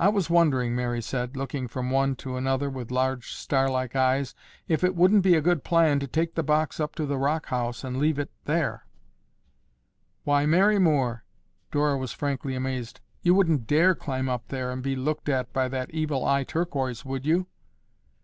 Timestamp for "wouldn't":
4.96-5.22, 13.36-13.68